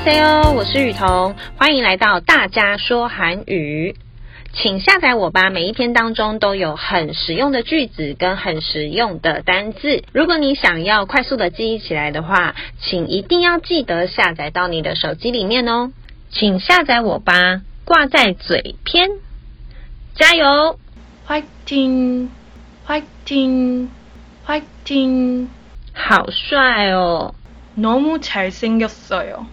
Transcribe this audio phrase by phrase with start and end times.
[0.00, 3.94] 我是雨桐，欢迎来到大家说韩语。
[4.54, 10.02] 请下载我吧，每一篇当中都有很实用的句子跟很实用的单字。
[10.12, 15.92] 如果你想要快速的记忆起来的话，请一定要记得下载到你的手机里面哦。
[16.30, 19.10] 请下载我吧，挂在嘴边，
[20.14, 20.78] 加油！
[21.28, 22.30] 화이팅!
[22.86, 23.90] 화이팅!
[24.46, 25.50] 화이팅!
[25.92, 27.34] 好帅哦！
[27.76, 29.46] 너무 잘생겼어요.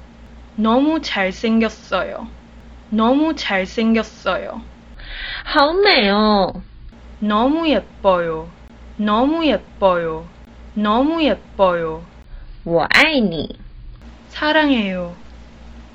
[0.57, 2.27] 너무 잘생겼어요.
[2.89, 4.61] 너무 잘생겼어요.
[5.45, 6.61] 好美哦！
[7.19, 8.49] 너무 예뻐요.
[8.97, 10.25] 너무 예뻐요.
[10.75, 12.03] 너무 예뻐요.
[12.63, 13.57] 我爱你，
[14.29, 15.15] 사랑해요.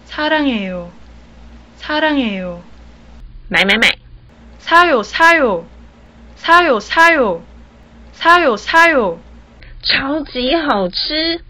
[0.04, 0.90] 사랑해요.
[1.76, 2.62] 사랑해요.
[3.48, 3.90] 买买买！
[4.58, 5.66] 사요, 사요.
[6.36, 7.42] 사요, 사요.
[8.12, 9.20] 사요, 사요.
[9.80, 11.40] 超级好吃，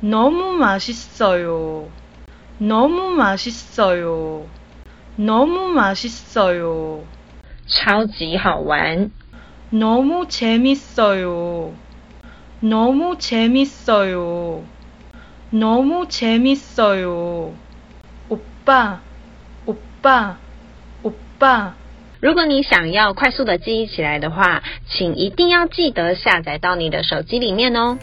[0.00, 1.88] 너무 맛있어요.
[2.58, 4.46] 너무 맛있어요.
[5.16, 7.04] 너무 맛있어요.
[7.66, 9.10] 超级好玩，
[9.70, 11.72] 너무 재밌어요.
[12.60, 14.64] 너무 재밌어요.
[15.50, 17.54] 너무 재밌어요.
[18.28, 19.00] 오빠,
[19.66, 20.36] 오빠,
[21.02, 21.74] 오빠.
[22.20, 27.98] 如果你想要快速的记忆起来的话，请一定要记得下载到你的手机里面哦。